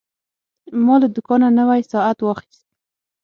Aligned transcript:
ما 0.85 0.95
له 1.01 1.07
دوکانه 1.15 1.47
نوی 1.59 1.81
ساعت 1.91 2.17
واخیست. 2.21 2.65